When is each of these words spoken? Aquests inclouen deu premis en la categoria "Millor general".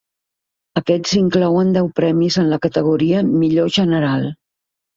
Aquests 0.79 1.13
inclouen 1.19 1.75
deu 1.75 1.91
premis 2.01 2.39
en 2.45 2.51
la 2.55 2.61
categoria 2.65 3.23
"Millor 3.31 3.73
general". 3.79 4.29